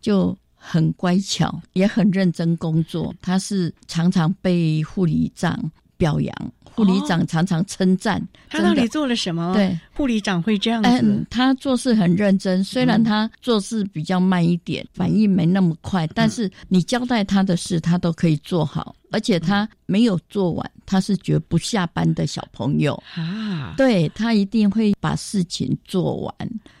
[0.00, 6.52] 就很乖巧，也很认真工作，他是常常被护理长表扬。
[6.78, 9.52] 护理长常常称赞他到底做了什么？
[9.54, 10.88] 对，护理长会这样子。
[11.02, 18.94] 嗯他做事很认真，虽然他做事比较慢一点，反应没那么快，但是你交代他的事，他都可以做好。
[19.10, 23.74] 而且他没有做完，他是绝不下班的小朋友啊。
[23.76, 26.34] 对他一定会把事情做完。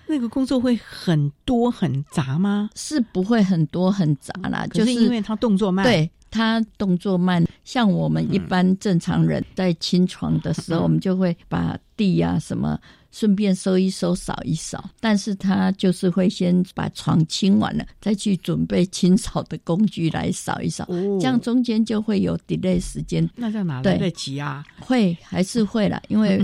[0.06, 2.68] 那个工作会很多很杂吗？
[2.74, 5.84] 是不会很多很杂啦，就是因为他动作慢。
[5.84, 6.10] 对。
[6.30, 12.80] 他动作慢，像我们一般正常人在清床的时候，我们就会把地呀什么
[13.12, 14.88] 顺便收一收、扫一扫。
[15.00, 20.86] 但是他就是会先把床清完了，再去准备清扫的工具来扫一扫。
[21.20, 23.28] 这样中间就会有 delay 时间。
[23.36, 24.64] 那在哪来得及啊？
[24.80, 26.42] 会还是会了，因为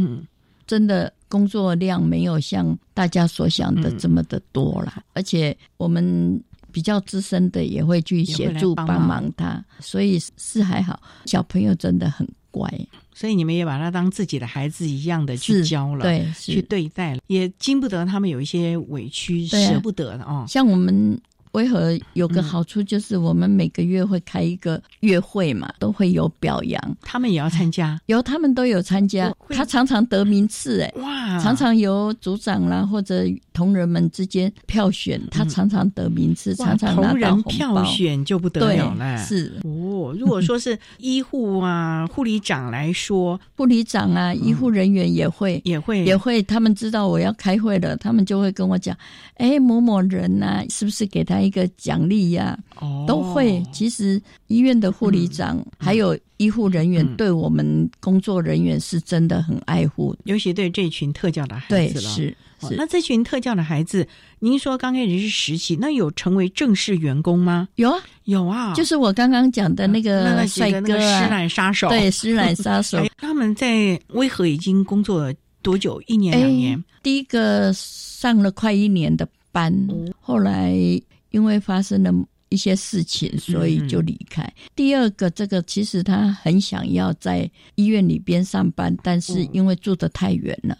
[0.66, 6.38] 真的工作量没有像大家所想的这么的多了，而且我们。
[6.74, 11.00] 比较资深的也会去协助帮忙他，所以是还好。
[11.24, 12.68] 小朋友真的很乖，
[13.14, 20.44] 所以你们也把他当自己的孩子一样的去教了，对，去对待了，也经不得他们有一些委屈，舍不得的哦。
[20.48, 21.16] 像我们。
[21.54, 37.48] 为何有个好处就是我们每个月会开一个月会嘛，都会有表扬，他们也要参加，有他们都有参加，他常常得名次哎，哇，常常由组长啦或者同仁们之间票选，他常常得名次，常常拿到红包。
[37.48, 39.52] 票选就不得了了，是。
[39.62, 40.12] 哦。
[40.18, 46.04] 如果说是医护啊、 护理长来说，护理长啊、医护人员也会也会。
[46.04, 48.96] 也会，他们知道我要开会了，他们就会跟我讲，
[49.36, 51.43] 哎，某某人呐，是不是给他。
[51.44, 53.62] 一个奖励呀，哦都会。
[53.72, 62.10] 其实医院的护理长还有医护人员，对我们工作人员是真的很爱护，尤其对这群特教的孩子了。
[62.10, 62.74] 是是。
[62.76, 64.06] 那这群特教的孩子，
[64.38, 67.68] 您说刚开始是实习，那有成为正式员工吗？
[67.74, 71.88] 有啊，有啊，就是我刚刚讲的那个帅哥啊，师奶杀手。
[71.88, 72.98] 对，施奶杀手。
[73.18, 76.00] 他们在威和已经工作了多久？
[76.06, 76.84] 一年两年？
[77.02, 79.72] 第一个上了快一年的班，
[80.20, 80.74] 后来。
[81.34, 82.14] 因为发生了
[82.48, 84.48] 一些事情，所以就离开。
[84.76, 90.78] 第二个，这个其实他很想要在医院里边上班，但是因为住得太远了，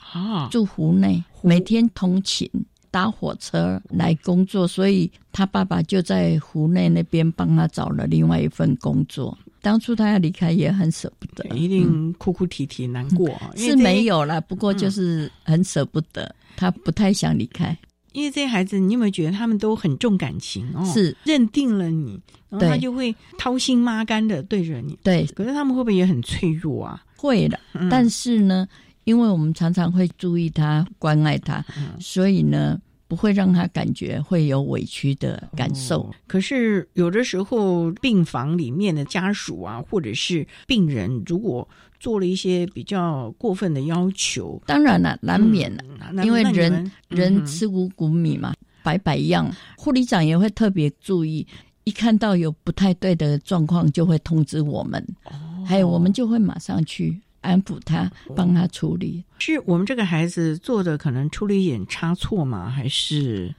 [0.52, 2.48] 住湖内，每天通勤
[2.92, 9.36] 搭火车来工作，所以他爸爸就在湖内那边帮他找了另外一份工作。
[9.60, 13.28] 当初他要离开也很舍不得，一定哭哭啼啼难过。
[13.56, 17.76] 是没有了，不过就是很舍不得，他不太想离开。
[18.14, 20.84] 因为这些孩子，你有没有觉得他们都很重感情哦？
[20.84, 24.96] 是认定了你，然后他就会掏心挖肝的对着你。
[25.02, 27.04] 对，可是他们会不会也很脆弱啊？
[27.16, 28.66] 会的，嗯但是呢，
[29.02, 36.08] 因为我们常常会注意他、关爱他，嗯所以呢，不会让他感觉会有委屈的感受。
[36.28, 41.68] 可是有的时候，病房里面的家属啊，或者是病人，如果
[42.04, 45.74] 做了一些比较过分的要求，当然了，难免
[46.22, 48.52] 因为人人嗯吃五谷米嘛，
[48.82, 49.50] 百百样。
[49.74, 51.46] 护理长也会特别注意，
[51.84, 59.24] 一看到有不太对的状况，就会通知我们，哦还有我们就会马上去安抚他，帮他处理。
[59.38, 62.68] 是我们这个孩子做的可能出了一点差错吗？
[62.68, 63.54] 还是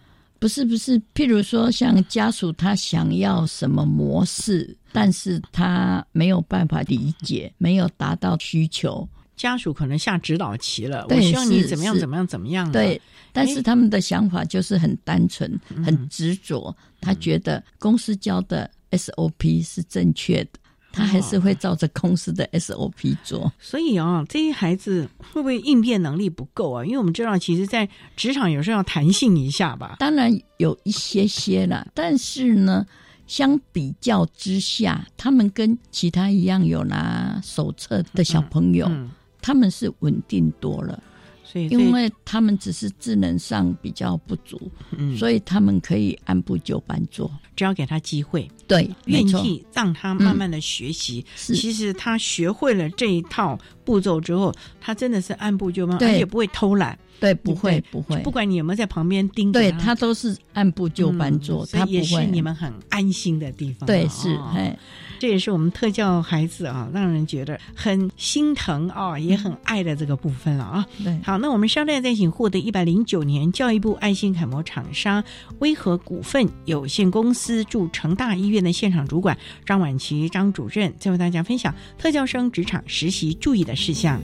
[0.45, 11.01] 不是不是，譬如说像家属他想要什么模式，但是他没有办法理解，没有达到需求，家属可能下指导棋了？
[11.05, 12.79] 我对希望你怎么样怎么样怎么样的？
[12.79, 13.01] 对，
[13.33, 16.71] 但是他们的想法就是很单纯、嗯很执着，
[17.01, 20.59] 他觉得公司教的 SOP 是正确的，
[20.95, 23.51] 他还是会照着公司的 SOP 做。
[23.59, 26.85] 所以啊，这些孩子会不会应变能力不够啊？
[26.85, 29.97] 因为我们知道，其实，在职场有时候要弹性一下吧。
[29.99, 32.85] 当然有一些些啦，但是呢，
[33.27, 41.03] 相比较之下，他们跟其他一样有拿手册的小朋友，嗯他们是稳定多了。
[41.63, 44.59] 因为他们只是智能上比较不足，
[44.97, 47.31] 嗯所以他们可以按部就班做。
[47.55, 51.25] 只要给他机会，对，愿意让他慢慢的学习。
[51.35, 56.97] 是其实他学会了这一套步骤之后，他真的是按部就班，而且不会偷懒。
[57.17, 61.91] 对，不会不会，不管你有没有在旁边盯着对他，都是按部就班做，他不会。
[61.91, 63.87] 以也是你们很安心的地方。
[63.87, 64.37] 对是
[65.25, 70.85] 这也是我们特教孩子啊，让人觉得很心疼啊，也很爱的这个部分了啊。
[71.03, 75.23] 对，好，那我们稍待再请获得一百零九年教育部爱心楷模厂商
[75.57, 84.21] 威和股份有限公司驻成大医院的现场主管张婉琪张主任，再为大家分享特教生职场实习注意的事项。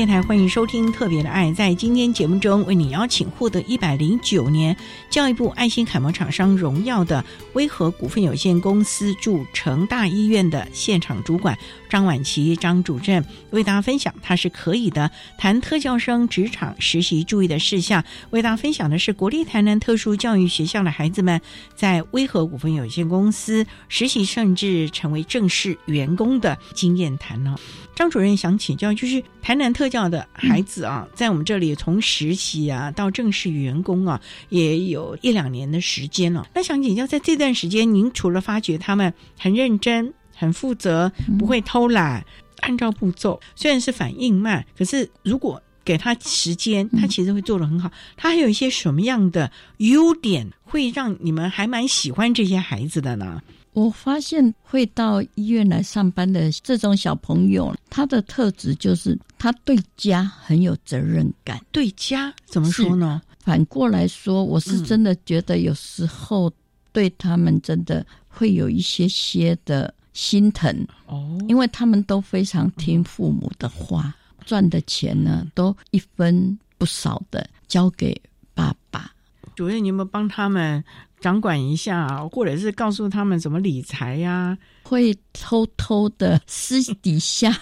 [0.00, 1.48] 电台欢迎收听《特别的爱》。
[1.54, 4.74] 在今天节目中，为你邀请获得一百零九年
[5.10, 7.22] 教育部爱心楷模厂商荣耀的
[7.52, 11.54] 威和股份有限公司驻成大医院的现场主管
[11.90, 18.02] 张婉琪张主任，为大家分享他是可以的谈特教生职场实习注意的事项。
[18.30, 21.38] 为大家分享的是国立台南特殊教育学校的孩子们
[21.74, 27.54] 在威和股份有限公司实习，甚至成为正式员工的经验谈呢。
[27.94, 42.24] 张主任想请教，就是台南特教的孩子啊，在我们这里从实习啊到正式员工啊，也有一两年的时间了、那想请教，在这段时间，您除了发觉他们很认真、很负责，不会偷懒，
[42.60, 47.90] 按照步骤，虽然是反应慢，可是如果给他时间，他其实会做的很好。
[48.16, 53.42] 他还有一些什么样的优点，会让你们还蛮喜欢这些孩子的呢？
[53.72, 61.60] 我发现会到医院来上班的这种小朋友，他的特质就是他对家很有责任感。
[61.70, 63.22] 对家怎么说呢？
[63.38, 66.52] 反过来说，我是真的觉得有时候
[66.92, 74.14] 对他们真的会有一些些的心疼哦，因为他们都非常听父母的话，
[74.44, 78.20] 赚的钱呢都一分不少的交给
[78.52, 79.10] 爸爸。
[79.54, 80.82] 主任，你有没有帮他们？
[81.20, 84.56] 掌管一下，或者是告诉他们怎么理财呀？
[84.82, 87.52] 会偷偷的私底下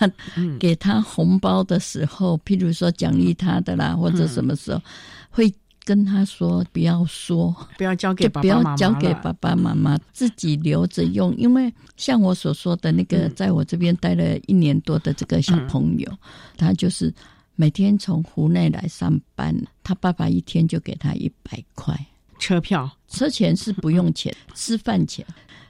[0.58, 4.80] 给他红包的时候，譬如说奖励他的啦，或者什么时候
[5.28, 5.52] 会
[5.84, 11.36] 跟他说不要说，不要交给爸爸，也不要交给爸爸妈妈，自己留着用。
[11.36, 16.10] 因为像我所说的那个，在我这边待了一年多的这个小朋友，
[16.56, 17.12] 他就是
[17.56, 21.98] 每天从湖内来上班，他爸爸一天就给他一百块。
[22.38, 25.24] 车票、车钱是不用钱， 吃饭钱。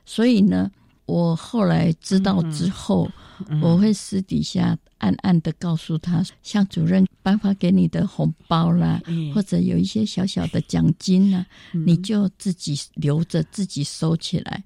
[0.04, 0.70] 所以呢，
[1.06, 3.10] 我后来知道之后，
[3.62, 9.00] 我会私底下暗暗的告诉他，向主任颁发给你的红包啦，
[9.34, 14.64] 或者有一些小小的奖金呢，你就自己留着，自己收起来，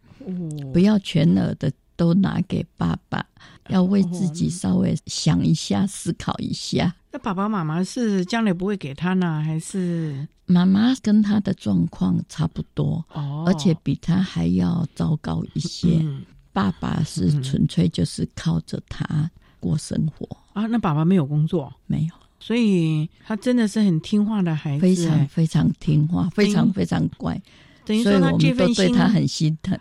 [0.72, 1.70] 不要全额的
[2.02, 3.24] 都拿给爸爸，
[3.68, 6.92] 要为自己稍微想一下，思考一下。
[7.12, 16.04] 那爸爸妈妈是将来不会给他呢，还是妈妈跟他的状况差不多，哦而且比他还要糟糕一些。
[16.52, 19.30] 爸爸是纯粹就是靠着他
[19.60, 20.66] 过生活啊。
[20.66, 27.40] 那爸爸没有工作，没有，所以他真的是很听话的孩子，非常非常听话，非常非常乖。
[27.84, 29.78] 等于说他这份对他很心疼。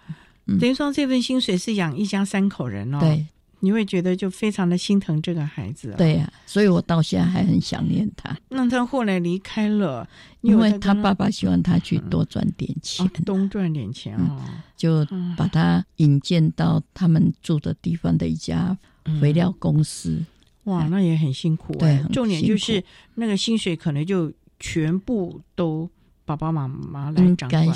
[0.59, 2.99] 等于说这份薪水是养一家三口人哦。
[2.99, 3.25] 对。
[3.63, 8.35] 你会觉得就非常的心疼这个孩子，对呀，所以我到现在还很想念他。
[8.49, 10.09] 那他后来离开了，
[10.41, 14.41] 因为他爸爸希望他去多赚点钱，多赚点钱哦，
[14.75, 15.05] 就
[15.37, 18.75] 把他引荐到他们住的地方的一家
[19.21, 20.25] 肥料公司。
[20.63, 21.71] 哇，那也很辛苦。
[21.73, 22.83] 对，重点就是
[23.13, 25.87] 那个薪水可能就全部都
[26.25, 27.75] 爸爸妈妈来掌管了，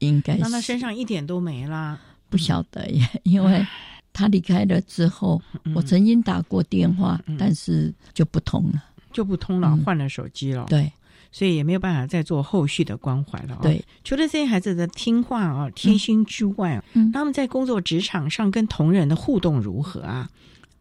[0.00, 3.66] 应该是，那他身上一点都没啦，不晓得耶， 因为。
[4.10, 5.40] 他离开了之后，
[5.76, 10.66] 我曾经打过电话，但是就不通了，就不通了，换了手机了。
[10.68, 10.92] 对，
[11.30, 13.56] 所以也没有办法再做后续的关怀了。
[13.62, 20.28] 对，除了这些孩子的听话啊、贴心之外，他们在工作职场上跟同仁的互动如何啊？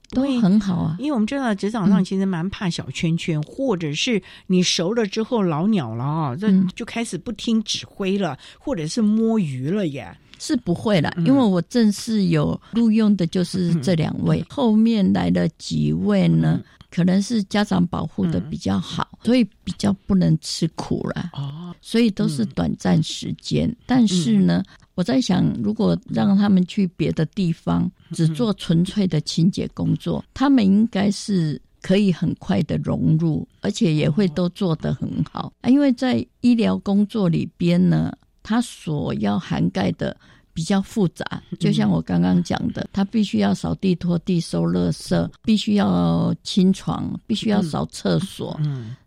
[0.09, 10.17] 都很好啊，因为我们知道职场上其实蛮怕小圈圈，或者是你熟了之后老鸟了啊，这就开始不听指挥了，或者是摸鱼了耶。
[10.39, 16.61] 是不会了，因为我正式有录用的就是这两位，后面来的几位呢，
[16.91, 21.31] 可能是家长保护的比较好，所以比较不能吃苦了。
[21.33, 23.73] 哦，所以都是短暂时间。
[23.85, 24.63] 但是呢，
[24.95, 35.69] 我在想，如果让他们去别的地方，只做纯粹的清洁工作，他们应该是可以很快的融入，而且也会都做得很好啊。
[35.69, 38.13] 因为在医疗工作里边呢。
[38.47, 40.15] 它所要涵盖的
[40.53, 48.57] 比较复杂，就像我刚刚讲的，它必须要扫地、拖地、收垃圾，必须要清床，必须要扫厕所，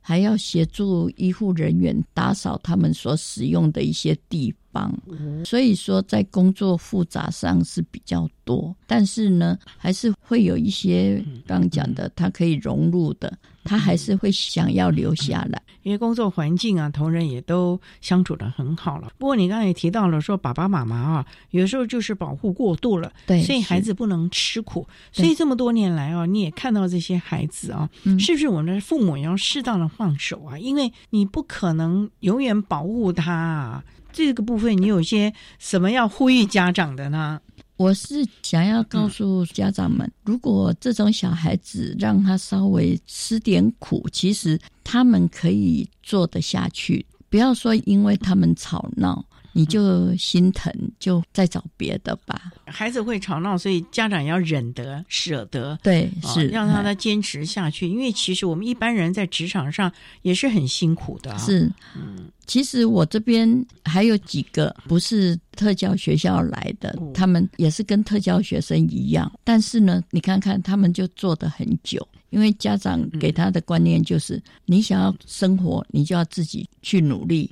[0.02, 4.94] 还要协助医护人员打扫他们所使用的一些地方。
[5.42, 13.32] 所以说，在工作复杂上是比较多，但是呢，还是会有一些刚讲的，它可以融入的。
[13.64, 19.10] 他还是会想要留下来，因为工作环境啊，同仁也都相处的很好了。
[19.18, 24.86] 不过你刚才也提到了，说爸爸妈妈啊，有时候就是保护过度了，对，所以孩子不能吃苦。
[25.12, 27.88] 所以这么多年来啊，你也看到这些孩子啊，
[28.18, 30.58] 是不是我们的父母也要适当的放手啊？
[30.58, 33.84] 因为你不可能永远保护他啊。
[34.12, 37.40] 这个部分你有些什么要呼吁家长的呢？
[37.80, 47.06] 我是想要告诉家长们，如果这种小孩子让他稍微吃点苦，其实他们可以做得下去。
[47.30, 49.24] 不要说因为他们吵闹。
[49.60, 52.50] 你就心疼，就再找别的吧。
[52.64, 57.86] 孩子会吵闹，所以家长要忍得、舍得，对，是让他他坚持下去。
[57.86, 59.92] 因为其实我们一般人在职场上
[60.22, 61.36] 也是很辛苦的。
[61.36, 77.50] 是，嗯，其实我这边还有几个不是特教学校来的，他们也是跟特教学生一样，但是呢，你看看他们就做的很久，因为家长给他的观念就是，你想要生活，你就要自己去努力。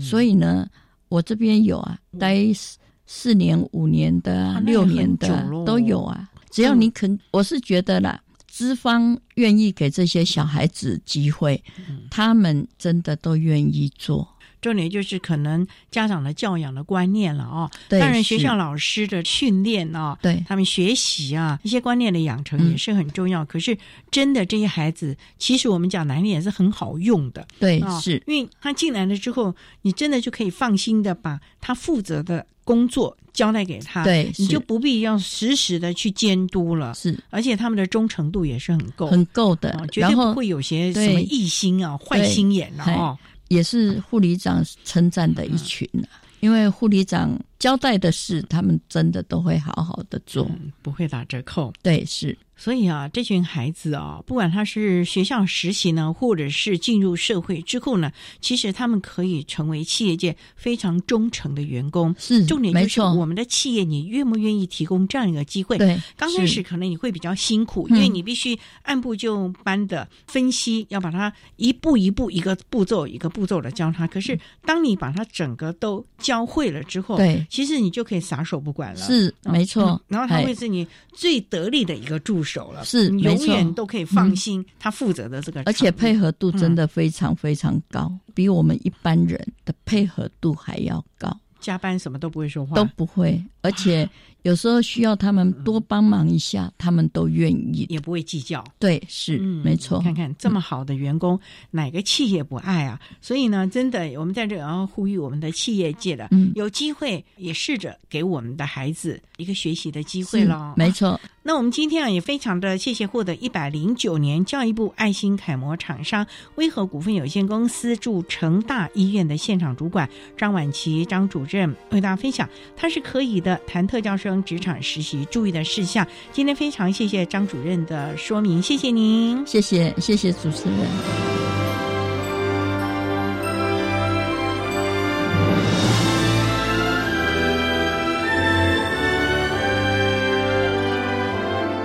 [0.00, 0.66] 所以呢。
[1.10, 6.30] 我这边有啊，待四四年、五年的、六年的都有啊。
[6.50, 11.62] 只要你肯，我是觉得啦，资方愿意给这些小孩子机会，
[12.10, 14.26] 他们真的都愿意做。
[14.60, 17.70] 重点就是可能家长的教养的观念了哦。
[17.88, 23.44] 对当然学校老师的训练哦，对他们学习啊一些观念的养成也是很重要。
[23.44, 23.76] 可是
[24.10, 27.46] 真的这些孩子，其实我们讲难听也是很好用的。
[27.58, 36.94] 对哦是因为他进来了之后，你真的就可以放心的把他负责的工作交代给他，对你就不必要时时的去监督了。
[36.94, 42.84] 是，而且他们的忠诚度也是很够，很够的哦绝对不会有些什么异心啊、坏心眼啊。
[42.92, 43.18] 哦。
[43.50, 50.50] 也是护理长称赞的一群啊，因为护理长交代的事，他们真的都会好好的做，
[50.82, 51.72] 不会打折扣。
[51.80, 52.36] 对，是。
[52.56, 62.14] 所以啊，这群孩子啊，不管他是学校实习呢，或者是进入社会之后呢，其实他们可以成为企业界非常忠诚的员工。
[62.18, 65.78] 是重点就是我们的企业，你愿不愿意提供这样一个机会？
[65.78, 74.06] 对刚开始可能你会比较辛苦，嗯因为你必须按部就班的分析，要把它一步一步、一个步骤一个步骤的教他。
[74.06, 79.00] 可是当你把它整个都教会了之后，对其实你就可以撒手不管了。
[79.00, 79.90] 是嗯没错。
[79.90, 80.44] 嗯然后他哎。
[80.46, 82.84] 会是你最得力的一个助手了。
[82.86, 94.08] 是你永远都可以放心他负责的这个而且配合度真嗯的非常非常高，比我们一般人的配合度还要高，加班什么都不会说话，都不会，而且
[94.42, 98.64] 有时候需要他们多帮忙一下，他们都愿意，也不会计较。
[98.78, 100.00] 对，是、嗯没错。
[100.00, 101.38] 看看这么好的员工，
[101.70, 102.98] 哪个企业不爱啊？
[103.20, 110.72] 所以呢，真的，我们在这里要呼吁我们的企业界的，嗯有机会也试着给我们的孩子一个学习的机会是咯。
[110.76, 111.20] 没错。
[111.42, 126.06] 那我们今天啊，也非常的谢谢获得一百零九年教育部爱心楷模厂商威和股份有限公司驻成大医院的现场主管张婉琪张主任为大家分享，他是可以的谈特教生职场实习注意的事项。
[126.32, 130.78] 今天非常谢谢张主任的说明，谢谢您，谢谢谢谢主持人。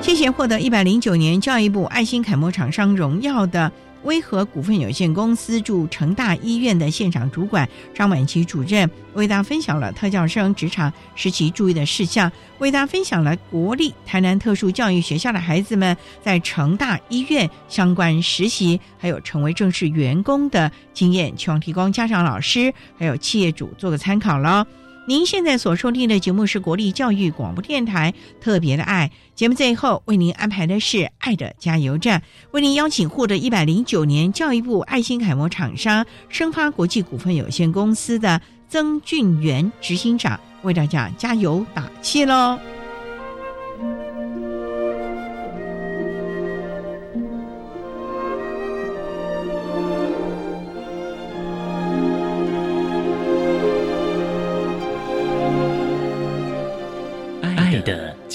[0.02, 3.70] 谢谢获得一百零九年教育部爱心楷模厂商荣耀的
[4.06, 24.66] 威和股份有限公司驻成大医院的现场主管张婉琪主任，为大家分享了特教生职场实习注意的事项，为大家分享了国立台南特殊教育学校的孩子们在成大医院相关实习，还有成为正式员工的经验，希望提供家长、老师还有企业主做个参考了。
[25.08, 42.58] 您现在所收听的节目是国立教育广播电台特别的爱节目，最后为您安排的是爱的加油站，为您邀请获得一百零九年教育部爱心楷模厂商生发国际股份有限公司的曾俊元执行长为大家加油打气喽。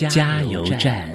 [0.08, 1.06] 加油站。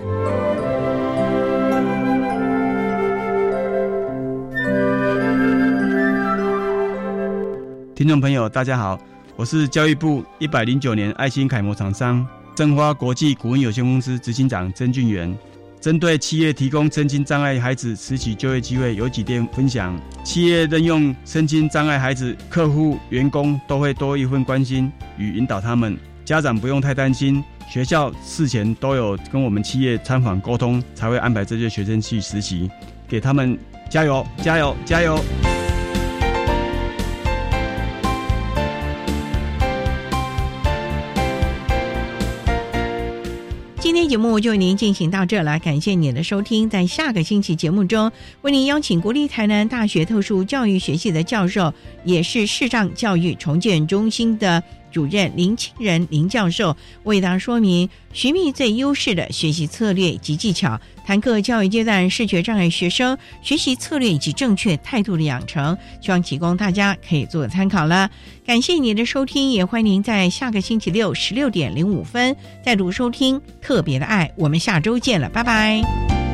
[7.95, 8.99] 听众朋友，大家好，
[9.36, 15.36] 我是教育部一百零九年爱心楷模厂商正花国际股份有限公司执行长曾俊元。
[15.81, 19.99] 针对企业提供身心障碍孩子实习就业机会，有几点分享。
[20.23, 25.97] 企业任用身心障碍孩子，客户、员工都会多一份关心与引导他们。
[26.23, 32.70] 家长不用太担心，学校事前都有跟我们企业参访沟通，才会安排这些学生去实习。
[33.07, 33.57] 给他们
[33.89, 35.20] 加油，加油，加油！
[43.80, 46.68] 今天节目就为您进行到这了，感谢您的收听。
[46.68, 48.11] 在下个星期节目中，
[48.41, 51.72] 为您邀请国立台南大学特殊教育学系的教授，
[52.03, 54.61] 也是视障教育重建中心的
[54.96, 68.10] 主任林清仁林教授，为大家说明寻觅最优势的学习策略及技巧，谈课教育阶段视觉障碍学生学习策略以及正确态度的养成，希望提供大家可以做个参考了。
[68.46, 72.34] 感谢您的收听，也欢迎您在下个星期六十六点零五分
[72.64, 74.32] 再度收听特别的爱。
[74.38, 76.24] 我们下周见了，拜拜。